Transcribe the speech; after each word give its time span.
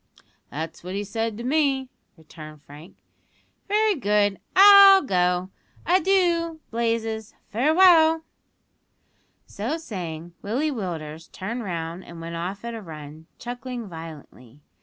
"That's 0.49 0.83
what 0.83 0.95
he 0.95 1.03
said 1.03 1.37
to 1.37 1.43
me," 1.43 1.91
returned 2.17 2.63
Frank. 2.63 2.97
"Very 3.67 3.93
good; 3.93 4.39
I'll 4.55 5.03
go. 5.03 5.51
Adoo, 5.85 6.59
Blazes 6.71 7.35
farewell." 7.49 8.23
So 9.45 9.77
saying, 9.77 10.33
Willie 10.41 10.71
Willders 10.71 11.31
turned 11.31 11.63
round 11.63 12.03
and 12.03 12.19
went 12.19 12.35
off 12.35 12.65
at 12.65 12.73
a 12.73 12.81
run, 12.81 13.27
chuckling 13.37 13.87
violently. 13.87 14.61